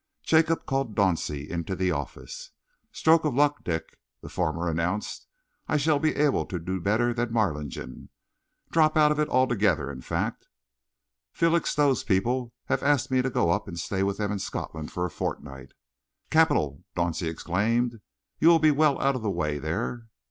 Jacob 0.23 0.65
called 0.65 0.95
Dauncey 0.95 1.47
into 1.47 1.75
the 1.75 1.91
office. 1.91 2.49
"Stroke 2.91 3.23
of 3.23 3.35
luck, 3.35 3.63
Dick," 3.63 3.99
the 4.23 4.29
former 4.29 4.67
announced. 4.67 5.27
"I 5.67 5.77
shall 5.77 5.99
be 5.99 6.15
able 6.15 6.47
to 6.47 6.57
do 6.57 6.81
better 6.81 7.13
than 7.13 7.29
Marlingden 7.31 8.09
drop 8.71 8.97
out 8.97 9.11
of 9.11 9.19
it 9.19 9.29
altogether, 9.29 9.91
in 9.91 10.01
fact. 10.01 10.47
Felixstowe's 11.31 12.03
people 12.03 12.51
have 12.65 12.81
asked 12.81 13.11
me 13.11 13.21
to 13.21 13.29
go 13.29 13.51
up 13.51 13.67
and 13.67 13.79
stay 13.79 14.01
with 14.01 14.17
them 14.17 14.31
in 14.31 14.39
Scotland 14.39 14.91
for 14.91 15.05
a 15.05 15.11
fortnight." 15.11 15.71
"Capital!" 16.31 16.83
Dauncey 16.95 17.29
exclaimed. 17.29 18.01
"You'll 18.39 18.57
be 18.57 18.71
well 18.71 18.99
out 18.99 19.15
of 19.15 19.21
the 19.21 19.29
way 19.29 19.59
there." 19.59 20.07